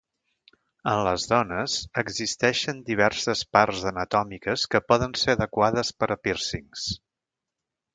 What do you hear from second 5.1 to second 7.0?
ser adequades per a pírcings.